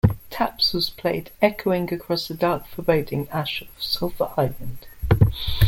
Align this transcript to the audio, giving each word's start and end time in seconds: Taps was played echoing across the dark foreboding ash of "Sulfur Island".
Taps 0.31 0.73
was 0.73 0.89
played 0.89 1.29
echoing 1.43 1.93
across 1.93 2.27
the 2.27 2.33
dark 2.33 2.65
foreboding 2.65 3.29
ash 3.29 3.61
of 3.61 3.67
"Sulfur 3.77 4.31
Island". 4.35 4.87